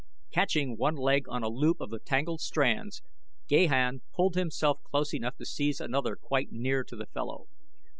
Catching 0.31 0.77
one 0.77 0.95
leg 0.95 1.29
on 1.29 1.43
a 1.43 1.47
loop 1.47 1.79
of 1.79 1.91
the 1.91 1.99
tangled 1.99 2.41
strands 2.41 3.03
Gahan 3.47 4.01
pulled 4.15 4.33
himself 4.33 4.81
close 4.81 5.13
enough 5.13 5.35
to 5.35 5.45
seize 5.45 5.79
another 5.79 6.15
quite 6.15 6.51
near 6.51 6.83
to 6.85 6.95
the 6.95 7.05
fellow. 7.05 7.45